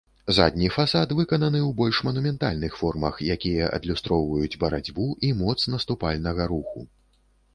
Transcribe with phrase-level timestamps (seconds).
[0.35, 6.79] Задні фасад выкананы ў больш манументальных формах, якія адлюстроўваюць барацьбу і моц наступальнага руху.